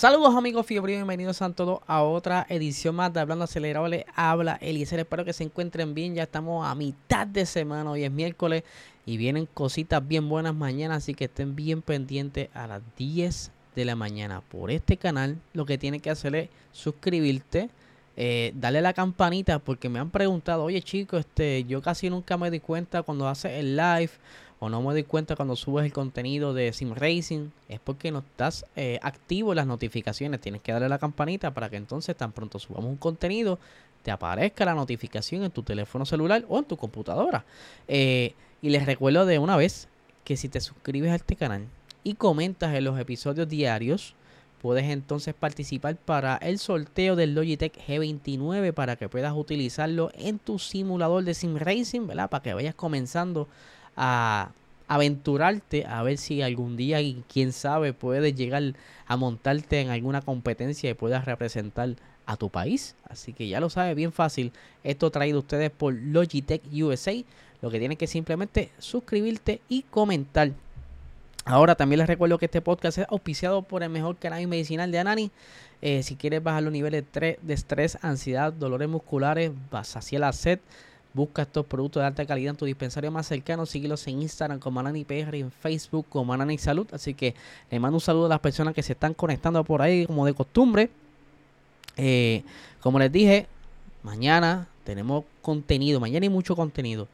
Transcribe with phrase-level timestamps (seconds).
[0.00, 3.86] Saludos amigos fiebre, bienvenidos a todos a otra edición más de Hablando Acelerado.
[3.86, 6.14] Les habla Eliezer, espero que se encuentren bien.
[6.14, 8.64] Ya estamos a mitad de semana, hoy es miércoles
[9.04, 13.84] y vienen cositas bien buenas mañana, así que estén bien pendientes a las 10 de
[13.84, 15.36] la mañana por este canal.
[15.52, 17.68] Lo que tienen que hacer es suscribirte,
[18.16, 22.50] eh, darle la campanita porque me han preguntado, oye chicos, este, yo casi nunca me
[22.50, 24.12] di cuenta cuando haces el live
[24.60, 28.18] o no me doy cuenta cuando subes el contenido de Sim Racing, es porque no
[28.18, 30.38] estás eh, activo en las notificaciones.
[30.40, 33.58] Tienes que darle a la campanita para que entonces tan pronto subamos un contenido,
[34.02, 37.46] te aparezca la notificación en tu teléfono celular o en tu computadora.
[37.88, 39.88] Eh, y les recuerdo de una vez
[40.24, 41.66] que si te suscribes a este canal
[42.04, 44.14] y comentas en los episodios diarios,
[44.60, 50.58] puedes entonces participar para el sorteo del Logitech G29 para que puedas utilizarlo en tu
[50.58, 52.28] simulador de Sim Racing, ¿verdad?
[52.28, 53.48] Para que vayas comenzando
[54.02, 54.50] a
[54.88, 56.98] aventurarte a ver si algún día,
[57.30, 58.62] quién sabe, puedes llegar
[59.06, 61.90] a montarte en alguna competencia y puedas representar
[62.24, 62.96] a tu país.
[63.08, 64.52] Así que ya lo sabes, bien fácil.
[64.84, 67.12] Esto traído a ustedes por Logitech USA.
[67.60, 70.50] Lo que tienes que simplemente suscribirte y comentar.
[71.44, 74.98] Ahora también les recuerdo que este podcast es auspiciado por el mejor canal medicinal de
[74.98, 75.30] Anani.
[75.82, 80.58] Eh, si quieres bajar los niveles de estrés, ansiedad, dolores musculares, vas hacia la sed
[81.12, 83.66] Busca estos productos de alta calidad en tu dispensario más cercano.
[83.66, 86.86] Síguelos en Instagram como Anani PR y en Facebook como Anani Salud.
[86.92, 87.34] Así que
[87.70, 90.34] le mando un saludo a las personas que se están conectando por ahí como de
[90.34, 90.90] costumbre.
[91.96, 92.44] Eh,
[92.80, 93.48] como les dije,
[94.04, 95.98] mañana tenemos contenido.
[95.98, 97.08] Mañana hay mucho contenido.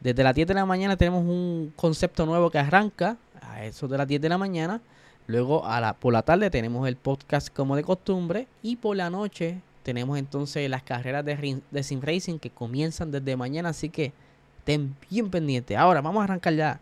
[0.00, 3.98] Desde las 10 de la mañana tenemos un concepto nuevo que arranca a eso de
[3.98, 4.80] las 10 de la mañana.
[5.26, 8.46] Luego a la, por la tarde tenemos el podcast como de costumbre.
[8.62, 13.38] Y por la noche tenemos entonces las carreras de, de Sim Racing que comienzan desde
[13.38, 14.12] mañana, así que
[14.58, 15.78] estén bien pendientes.
[15.78, 16.78] Ahora vamos a arrancar ya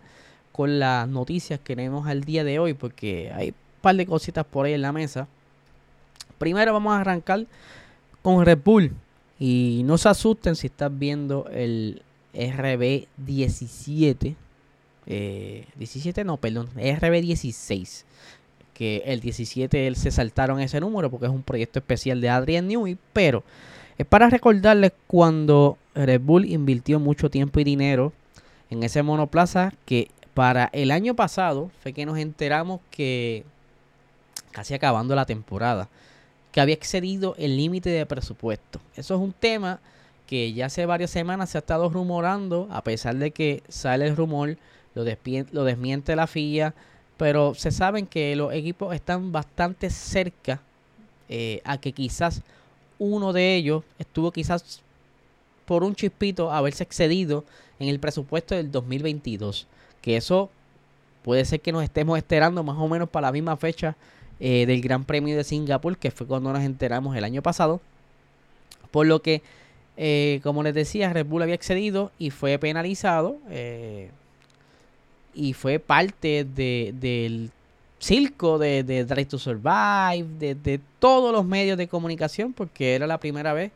[0.50, 4.44] con las noticias que tenemos al día de hoy, porque hay un par de cositas
[4.44, 5.28] por ahí en la mesa.
[6.36, 7.46] Primero vamos a arrancar
[8.22, 8.92] con Red Bull.
[9.38, 12.02] Y no se asusten si estás viendo el
[12.34, 14.34] RB17.
[15.76, 18.02] 17 eh, no, perdón, RB16
[18.76, 22.68] que el 17 él se saltaron ese número porque es un proyecto especial de Adrian
[22.68, 23.42] Newey, pero
[23.96, 28.12] es para recordarles cuando Red Bull invirtió mucho tiempo y dinero
[28.68, 33.44] en ese monoplaza que para el año pasado fue que nos enteramos que
[34.52, 35.88] casi acabando la temporada
[36.52, 38.78] que había excedido el límite de presupuesto.
[38.94, 39.80] Eso es un tema
[40.26, 44.16] que ya hace varias semanas se ha estado rumorando, a pesar de que sale el
[44.16, 44.58] rumor,
[44.94, 45.04] lo,
[45.52, 46.74] lo desmiente la FIA,
[47.16, 50.60] pero se saben que los equipos están bastante cerca
[51.28, 52.42] eh, a que quizás
[52.98, 54.82] uno de ellos estuvo quizás
[55.64, 57.44] por un chispito haberse excedido
[57.78, 59.66] en el presupuesto del 2022.
[60.00, 60.50] Que eso
[61.22, 63.96] puede ser que nos estemos esperando más o menos para la misma fecha
[64.38, 67.80] eh, del Gran Premio de Singapur, que fue cuando nos enteramos el año pasado.
[68.90, 69.42] Por lo que,
[69.96, 73.38] eh, como les decía, Red Bull había excedido y fue penalizado
[75.36, 77.50] y fue parte de, del
[77.98, 83.18] circo de, de Drive to Survive, de, todos los medios de comunicación, porque era la
[83.18, 83.70] primera vez,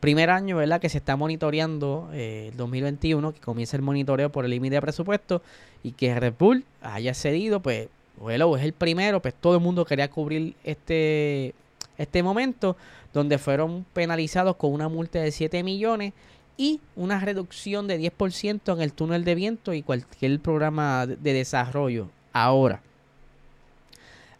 [0.00, 4.44] primer año, ¿verdad?, que se está monitoreando eh, el 2021, que comienza el monitoreo por
[4.44, 5.42] el límite de presupuesto
[5.82, 9.84] y que Red Bull haya cedido, pues, bueno, es el primero, pues todo el mundo
[9.84, 11.54] quería cubrir este,
[11.98, 12.76] este momento,
[13.12, 16.14] donde fueron penalizados con una multa de 7 millones
[16.56, 22.08] y una reducción de 10% en el túnel de viento y cualquier programa de desarrollo.
[22.32, 22.82] Ahora,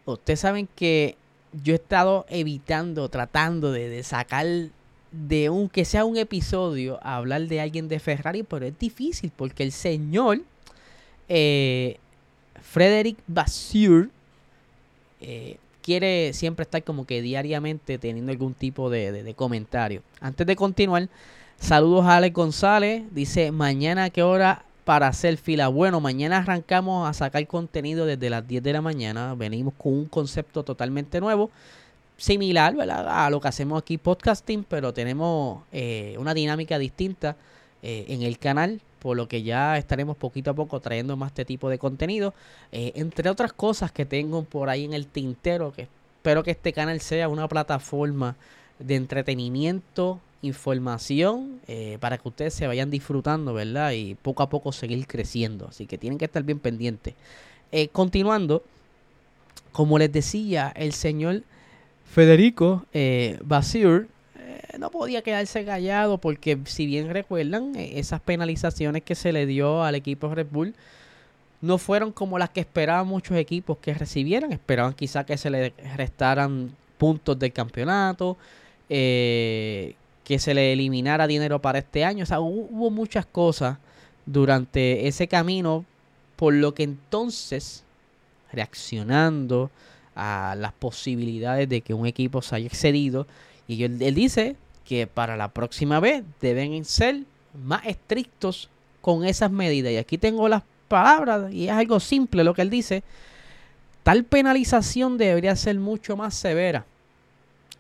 [0.05, 1.17] ustedes saben que
[1.53, 4.47] yo he estado evitando, tratando de, sacar
[5.11, 9.31] de un que sea un episodio a hablar de alguien de Ferrari, pero es difícil
[9.35, 10.41] porque el señor
[11.29, 11.99] eh,
[12.63, 14.09] Frederick Vasseur
[15.21, 20.03] eh, quiere siempre estar como que diariamente teniendo algún tipo de, de comentario.
[20.21, 21.09] Antes de continuar,
[21.63, 23.05] Saludos a Alex González.
[23.13, 25.69] Dice, mañana qué hora para hacer fila.
[25.69, 29.37] Bueno, mañana arrancamos a sacar contenido desde las 10 de la mañana.
[29.37, 31.53] Venimos con un concepto totalmente nuevo.
[32.17, 37.37] Similar a lo que hacemos aquí podcasting, pero tenemos eh, una dinámica distinta
[37.81, 41.45] eh, en el canal por lo que ya estaremos poquito a poco trayendo más este
[41.45, 42.35] tipo de contenido.
[42.73, 46.73] Eh, entre otras cosas que tengo por ahí en el tintero, que espero que este
[46.73, 48.35] canal sea una plataforma
[48.81, 53.93] de entretenimiento, información, eh, para que ustedes se vayan disfrutando, ¿verdad?
[53.93, 55.69] Y poco a poco seguir creciendo.
[55.69, 57.15] Así que tienen que estar bien pendientes.
[57.71, 58.63] Eh, continuando,
[59.73, 61.43] como les decía, el señor
[62.05, 62.85] Federico
[63.43, 64.09] Basir
[64.79, 69.83] no podía quedarse callado porque si bien recuerdan, eh, esas penalizaciones que se le dio
[69.83, 70.75] al equipo Red Bull
[71.61, 74.53] no fueron como las que esperaban muchos equipos que recibieran.
[74.53, 78.37] Esperaban quizá que se le restaran puntos del campeonato,
[78.89, 79.95] eh,
[80.25, 82.25] que se le eliminara dinero para este año.
[82.25, 83.79] O sea, hubo muchas cosas
[84.27, 85.85] durante ese camino,
[86.37, 87.85] por lo que entonces,
[88.53, 89.71] reaccionando
[90.15, 93.27] a las posibilidades de que un equipo se haya excedido,
[93.67, 97.23] y él, dice que para la próxima vez deben ser
[97.65, 98.69] más estrictos
[99.01, 99.93] con esas medidas.
[99.93, 103.03] Y aquí tengo las palabras y es algo simple lo que él dice.
[104.03, 106.85] Tal penalización debería ser mucho más severa.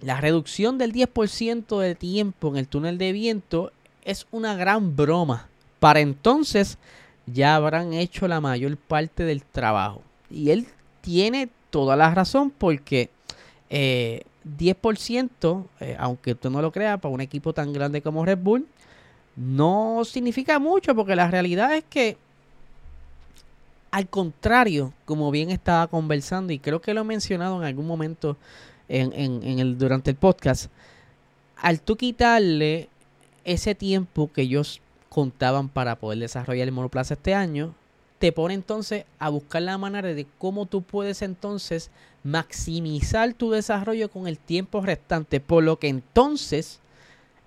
[0.02, 3.72] La reducción del 10% de tiempo en el túnel de viento
[4.04, 5.48] es una gran broma.
[5.78, 6.76] Para entonces
[7.26, 10.02] ya habrán hecho la mayor parte del trabajo.
[10.28, 10.66] Y él
[11.02, 13.10] tiene toda la razón porque
[13.70, 14.22] eh,
[14.58, 18.66] 10%, eh, aunque usted no lo crea, para un equipo tan grande como Red Bull,
[19.36, 22.16] no significa mucho porque la realidad es que,
[23.90, 28.36] al contrario, como bien estaba conversando, y creo que lo he mencionado en algún momento
[28.88, 30.70] en, el, durante el podcast,
[31.56, 32.88] al tú quitarle
[33.44, 37.74] ese tiempo que ellos contaban para poder desarrollar el monoplaza este año,
[38.18, 41.90] te pone entonces a buscar la manera de cómo tú puedes entonces
[42.22, 46.80] maximizar tu desarrollo con el tiempo restante, por lo que entonces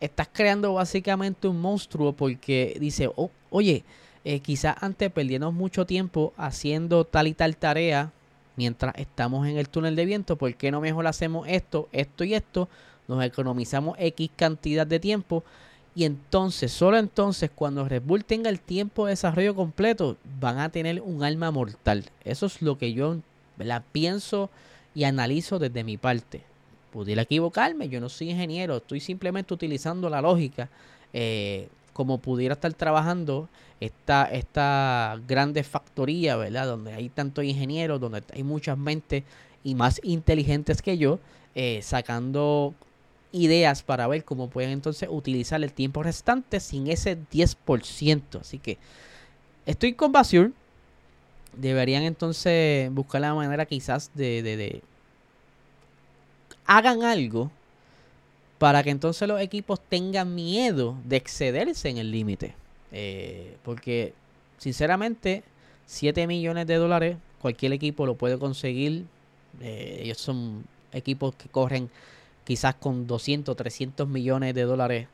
[0.02, 3.84] estás creando básicamente un monstruo porque dice, oh, oye,
[4.26, 8.12] eh, quizás antes perdíamos mucho tiempo haciendo tal y tal tarea
[8.56, 12.34] mientras estamos en el túnel de viento, ¿por qué no mejor hacemos esto, esto y
[12.34, 12.70] esto?
[13.08, 15.44] Nos economizamos X cantidad de tiempo
[15.96, 20.70] y entonces, solo entonces, cuando Red Bull tenga el tiempo de desarrollo completo, van a
[20.70, 22.04] tener un alma mortal.
[22.26, 23.18] Eso es lo que yo
[23.58, 24.50] la pienso
[24.94, 26.44] y analizo desde mi parte.
[26.92, 30.70] Pudiera equivocarme, yo no soy ingeniero, estoy simplemente utilizando la lógica.
[31.14, 33.48] Eh, como pudiera estar trabajando
[33.80, 36.68] esta, esta grande factoría, ¿verdad?
[36.68, 39.24] Donde hay tantos ingenieros, donde hay muchas mentes
[39.64, 41.20] y más inteligentes que yo,
[41.56, 42.74] eh, sacando
[43.32, 48.42] ideas para ver cómo pueden entonces utilizar el tiempo restante sin ese 10%.
[48.42, 48.78] Así que
[49.66, 50.52] estoy con Basur.
[51.54, 54.82] Deberían entonces buscar la manera quizás de, de,
[56.66, 57.50] hagan algo
[58.58, 62.56] para que entonces los equipos tengan miedo de excederse en el límite.
[62.92, 64.14] Eh, porque
[64.58, 65.44] sinceramente
[65.86, 69.06] 7 millones de dólares cualquier equipo lo puede conseguir.
[69.62, 71.90] Eh, ellos son equipos que corren
[72.44, 75.08] quizás con 200, 300 millones de dólares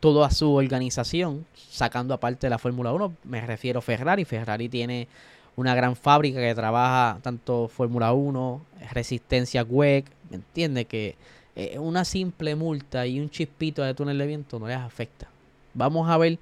[0.00, 4.24] toda su organización, sacando aparte de la Fórmula 1, me refiero a Ferrari.
[4.24, 5.08] Ferrari tiene
[5.56, 8.60] una gran fábrica que trabaja tanto Fórmula 1,
[8.92, 10.84] resistencia WEC, ¿me entiende?
[10.84, 11.16] Que
[11.58, 15.26] eh, una simple multa y un chispito de túnel de viento no les afecta.
[15.72, 16.38] Vamos a ver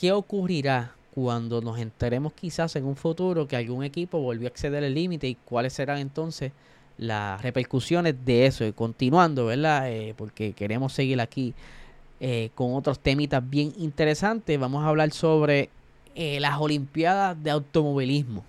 [0.00, 4.82] qué ocurrirá cuando nos enteremos quizás en un futuro que algún equipo volvió a exceder
[4.82, 6.52] el límite y cuáles serán entonces
[6.96, 8.64] las repercusiones de eso.
[8.64, 9.92] Y continuando, ¿verdad?
[9.92, 11.52] Eh, porque queremos seguir aquí
[12.18, 14.58] eh, con otros temitas bien interesantes.
[14.58, 15.68] Vamos a hablar sobre
[16.16, 18.42] las Olimpiadas de Automovilismo.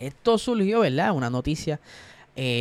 [0.00, 1.12] Esto surgió, ¿verdad?
[1.12, 1.78] Una noticia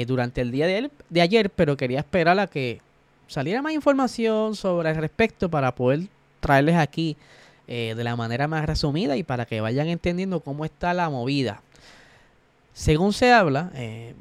[0.05, 2.79] durante el día de, de, ayer, pero quería esperar a que
[3.27, 6.01] saliera más información sobre el respecto para poder
[6.39, 7.17] traerles aquí
[7.67, 11.61] de la manera más resumida y para que vayan entendiendo cómo está la movida.
[12.73, 13.71] Según se habla,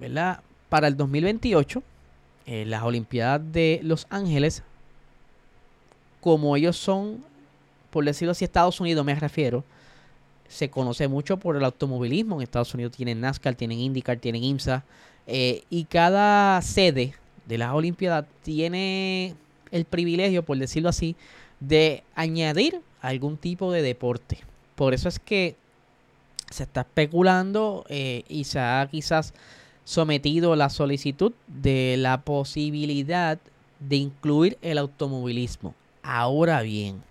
[0.00, 0.40] ¿verdad?
[0.72, 1.82] para el 2028,
[2.46, 4.62] eh, las Olimpiadas de Los Ángeles,
[6.22, 7.22] como ellos son,
[7.90, 9.64] por decirlo así, Estados Unidos me refiero,
[10.48, 12.36] se conoce mucho por el automovilismo.
[12.36, 14.82] En Estados Unidos tienen NASCAR, tienen IndyCar, tienen IMSA.
[15.26, 17.14] Eh, y cada sede
[17.46, 19.34] de las Olimpiadas tiene
[19.70, 21.16] el privilegio, por decirlo así,
[21.60, 24.38] de añadir algún tipo de deporte.
[24.74, 25.56] Por eso es que
[26.50, 29.32] se está especulando eh, y se ha quizás
[29.84, 33.38] sometido la solicitud de la posibilidad
[33.80, 35.74] de incluir el automovilismo.
[36.02, 37.02] Ahora bien,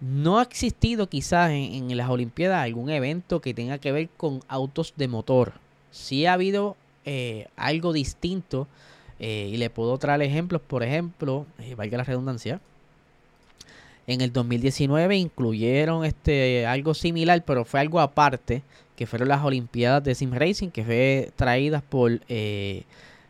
[0.00, 4.94] no ha existido quizás en, las Olimpiadas algún evento que tenga que ver con autos
[4.96, 5.54] de motor.
[5.90, 6.76] Sí ha habido
[7.06, 8.68] eh, algo distinto
[9.18, 12.60] eh, y le puedo traer ejemplos, por ejemplo, eh, valga la redundancia,
[14.06, 18.62] En el 2019 incluyeron este, algo similar, pero fue algo aparte,
[18.94, 22.20] que fueron las Olimpiadas de Sim Racing, que fue traídas por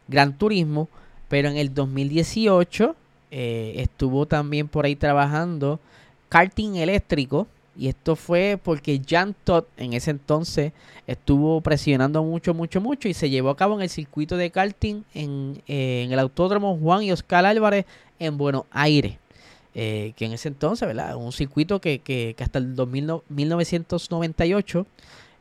[0.09, 0.88] Gran Turismo.
[1.28, 2.95] Pero en el 2018
[3.30, 5.80] eh, estuvo también por ahí trabajando
[6.28, 7.47] karting eléctrico.
[7.78, 10.73] Y esto fue porque Jan Todd en ese entonces
[11.06, 13.09] estuvo presionando mucho, mucho, mucho.
[13.09, 16.76] Y se llevó a cabo en el circuito de karting en, eh, en el Autódromo
[16.78, 17.85] Juan y Oscar Álvarez
[18.18, 19.18] en Buenos Aires.
[19.78, 21.16] Eh, que en ese entonces, ¿verdad?
[21.16, 22.75] Un circuito que, que, hasta el
[23.28, 24.87] 1998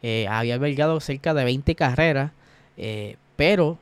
[0.03, 2.33] eh, había albergado cerca de 20 carreras,
[2.75, 3.77] eh, pero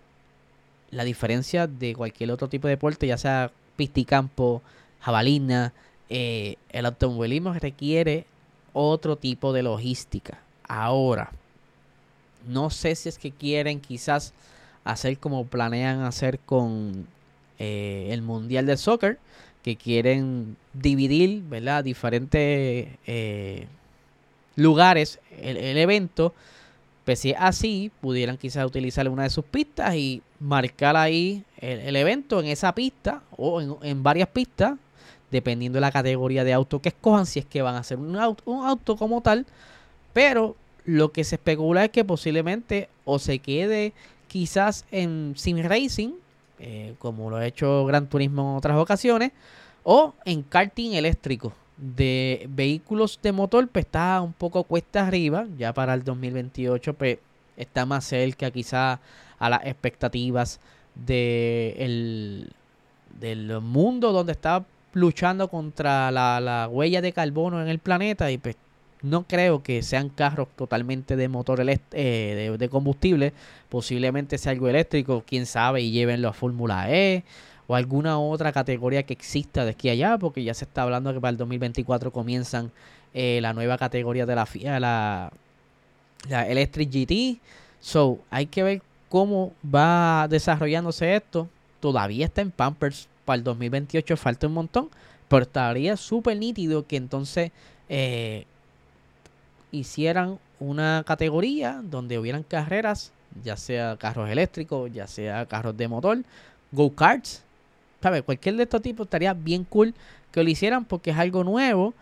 [0.91, 4.61] la diferencia de cualquier otro tipo de deporte, ya sea pisticampo,
[4.99, 5.73] jabalina,
[6.07, 8.27] el automovilismo requiere
[8.73, 10.39] otro tipo de logística.
[10.67, 11.31] Ahora,
[12.47, 14.33] no sé si es que quieren quizás
[14.83, 17.07] hacer como planean hacer con
[17.59, 19.17] el Mundial de Soccer,
[19.63, 21.83] que quieren dividir, ¿verdad?
[21.83, 23.67] Diferentes eh,
[24.55, 26.33] lugares el, evento.
[27.05, 32.39] Pues si así, pudieran quizás utilizar una de sus pistas y marcar ahí el, evento
[32.39, 34.77] en esa pista o en, varias pistas,
[35.33, 38.15] dependiendo de la categoría de auto que escojan, si es que van a hacer un
[38.15, 39.45] auto, un auto como tal.
[40.13, 43.93] Pero lo que se especula es que posiblemente o se quede
[44.27, 46.11] quizás en Sim Racing,
[46.59, 49.31] eh, como lo ha hecho Gran Turismo en otras ocasiones,
[49.83, 55.73] o en karting eléctrico de vehículos de motor, pues está un poco cuesta arriba, ya
[55.73, 57.17] para el 2028 pues
[57.57, 58.99] está más cerca quizá
[59.39, 60.59] a las expectativas
[60.93, 62.53] de el,
[63.19, 64.63] del mundo donde está
[64.93, 68.55] luchando contra la, huella de carbono en el planeta y pues
[69.01, 73.33] no creo que sean carros totalmente de motor eh, de, combustible.
[73.69, 77.23] Posiblemente sea algo eléctrico, quién sabe, y llévenlo a Fórmula E
[77.67, 81.19] o alguna otra categoría que exista de aquí allá, porque ya se está hablando que
[81.19, 82.71] para el 2024 comienzan
[83.13, 85.31] eh, la nueva categoría de la FIA, la,
[86.29, 87.39] la Electric GT.
[87.79, 91.47] So, hay que ver cómo va desarrollándose esto.
[91.79, 93.07] Todavía está en Pampers.
[93.25, 94.89] Para el 2028 falta un montón.
[95.27, 97.51] Pero estaría súper nítido que entonces
[97.89, 98.45] eh,
[99.71, 103.11] hicieran una categoría donde hubieran carreras,
[103.43, 106.23] ya sea carros eléctricos, ya sea carros de motor,
[106.71, 107.43] go-karts,
[108.01, 108.23] ¿sabes?
[108.23, 109.93] Cualquier de estos tipos estaría bien cool
[110.31, 111.93] que lo hicieran porque es algo nuevo,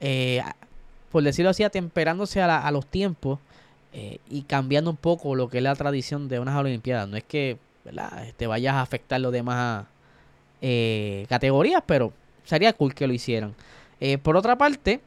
[0.00, 0.42] eh,
[1.12, 3.38] por decirlo así, atemperándose a, los tiempos
[3.92, 7.08] eh, y cambiando un poco lo que es la tradición de unas Olimpiadas.
[7.08, 9.86] No es que te este, vayas a afectar los demás
[10.62, 12.12] eh, categorías, pero
[12.44, 13.54] sería cool que lo hicieran.
[14.22, 15.00] por otra parte,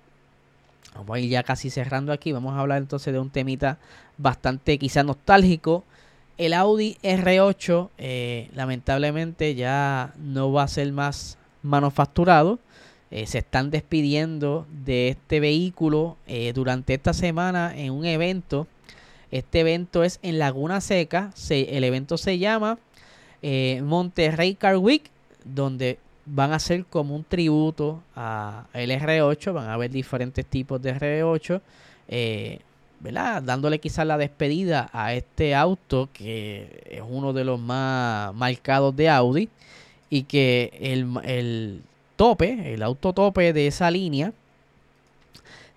[0.96, 2.31] Vamos a ir ya casi cerrando aquí.
[2.31, 3.77] Vamos a hablar entonces de un temita
[4.17, 5.84] bastante quizá nostálgico.
[6.38, 12.60] El Audi R8 eh, lamentablemente ya no va a ser más manufacturado.
[13.10, 18.67] Eh, se están despidiendo de este vehículo eh, durante esta semana en un evento.
[19.31, 21.31] Este evento es en Laguna Seca.
[21.50, 22.79] el evento se llama
[23.41, 25.10] Monterrey Car Week,
[25.43, 30.81] donde van a ser como un tributo a el R8, van a haber diferentes tipos
[30.81, 31.62] de R8,
[32.07, 32.60] eh,
[33.00, 33.41] ¿verdad?
[33.41, 39.10] Dándole quizás la despedida a este auto que es uno de los más marcados de
[39.10, 39.50] Audi
[40.10, 41.81] y que el, el
[42.15, 44.33] tope, el auto tope de esa línea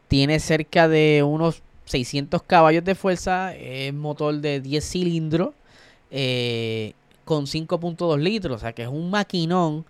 [0.09, 5.51] tiene cerca de unos 600 caballos de fuerza, es motor de 10 cilindros
[6.11, 6.93] eh,
[7.25, 9.85] con 5.2 litros, o sea que es un maquinón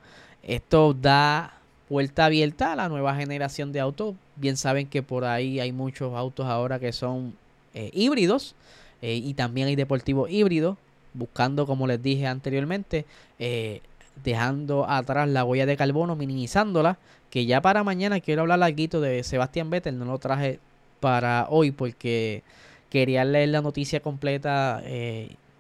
[0.47, 1.55] esto da
[1.89, 4.15] vuelta abierta a la nueva generación de autos.
[4.37, 7.35] Bien saben que por ahí hay muchos autos ahora que son
[7.73, 8.55] eh, híbridos
[9.01, 10.77] eh, y también hay deportivos híbridos,
[11.15, 13.07] buscando, como les dije anteriormente,
[13.39, 13.81] eh,
[14.23, 16.99] dejando atrás la huella de carbono, minimizándola.
[17.31, 20.61] Que ya para mañana quiero hablar algo de Sebastián Vettel, no lo traje
[21.01, 22.45] para hoy porque
[22.91, 24.81] quería leer la noticia completa,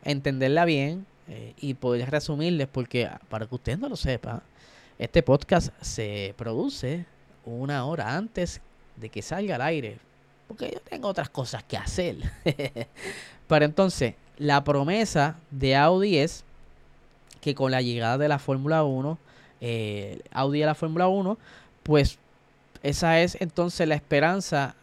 [0.04, 1.04] entenderla bien
[1.60, 4.42] y poder resumirles, porque para que ustedes no lo sepan
[4.98, 7.04] este podcast se produce
[7.44, 8.60] una hora antes
[8.96, 9.98] de que salga al aire,
[10.46, 12.16] porque yo tengo otras cosas que hacer.
[13.48, 16.44] Pero entonces, la promesa de Audi es
[17.40, 19.18] que con la llegada de la Fórmula 1,
[19.60, 21.38] eh, Audi a la Fórmula 1,
[21.82, 22.18] pues
[22.82, 24.76] esa es entonces la esperanza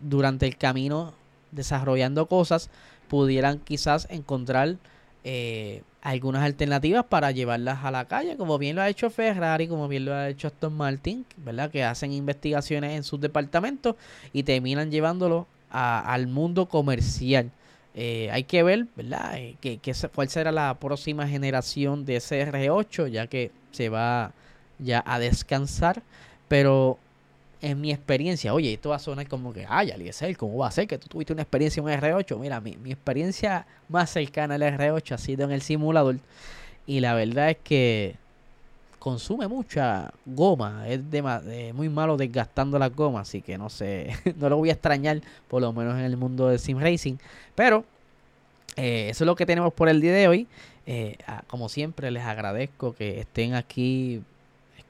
[0.00, 1.14] durante el camino
[1.52, 2.68] desarrollando cosas,
[3.08, 4.76] pudieran quizás encontrar
[5.24, 9.86] eh, algunas alternativas para llevarlas a la calle, como bien lo ha hecho Ferrari, como
[9.86, 11.70] bien lo ha hecho Aston Martin, ¿verdad?
[11.70, 13.96] Que hacen investigaciones en sus departamentos
[14.32, 17.50] y terminan llevándolo al mundo comercial.
[17.94, 19.36] Eh, hay que ver, ¿verdad?
[19.36, 19.78] Eh, que,
[20.14, 24.32] cuál será la próxima generación de CR8, ya que se va
[24.78, 26.02] ya a descansar.
[26.48, 26.98] Pero
[27.62, 30.70] en mi experiencia, oye, esto va a sonar como que, ay, Eliezer, ¿cómo va a
[30.70, 32.38] ser que tú tuviste una experiencia en un R8?
[32.38, 36.16] Mira, mi, mi experiencia más cercana al R8 ha sido en el simulador.
[36.86, 38.16] Y la verdad es que
[39.00, 40.86] consume mucha goma.
[40.86, 43.28] Es de, muy malo desgastando las gomas.
[43.28, 46.48] Así que no sé, no lo voy a extrañar, por lo menos en el mundo
[46.48, 47.16] del sim racing.
[47.56, 47.84] Pero
[48.76, 50.46] eh, eso es lo que tenemos por el día de hoy.
[50.86, 51.16] Eh,
[51.48, 54.22] como siempre, les agradezco que estén aquí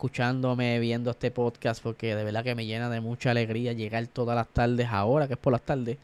[0.01, 4.35] escuchándome, viendo este podcast, porque de verdad que me llena de mucha alegría llegar todas
[4.35, 5.99] las tardes ahora, que es por las tardes,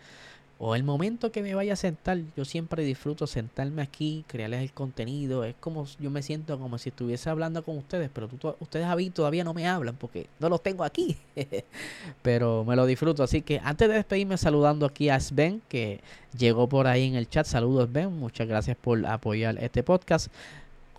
[0.59, 2.19] o el momento que me vaya a sentar.
[2.37, 5.45] Yo siempre disfruto sentarme aquí, crearles el contenido.
[5.45, 8.29] Es como yo me siento como si estuviese hablando con ustedes, pero
[8.61, 11.17] ustedes a mí todavía no me hablan porque no los tengo aquí.
[12.23, 13.23] pero me lo disfruto.
[13.23, 16.01] Así que antes de despedirme, saludando aquí a Sven, que
[16.37, 17.47] llegó por ahí en el chat.
[17.47, 18.13] Saludos, Sven.
[18.13, 20.31] Muchas gracias por apoyar este podcast.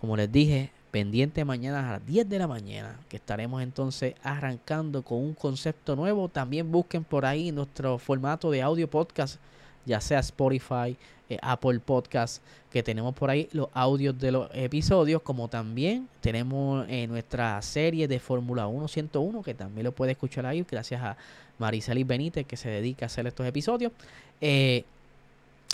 [0.00, 5.02] Como les dije, pendiente mañana a las 10 de la mañana, que estaremos entonces arrancando
[5.02, 6.28] con un concepto nuevo.
[6.28, 9.36] También busquen por ahí nuestro formato de audio podcast,
[9.84, 10.96] ya sea Spotify,
[11.28, 16.86] eh, Apple Podcast, que tenemos por ahí los audios de los episodios, como también tenemos
[16.88, 21.16] eh, nuestra serie de Fórmula 1 101, que también lo puede escuchar ahí, gracias a
[21.58, 23.92] Marisalis Benítez, que se dedica a hacer estos episodios.
[24.40, 24.84] Eh,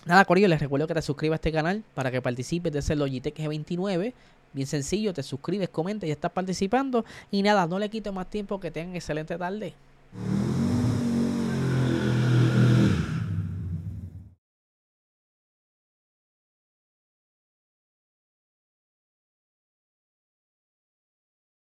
[0.07, 2.95] Nada, Corillo, les recuerdo que te suscribas a este canal para que participes de ese
[2.95, 4.13] Logitech G29.
[4.55, 7.05] Bien sencillo, te suscribes, comentas y estás participando.
[7.31, 9.75] Y nada, no le quito más tiempo que tengan excelente tarde.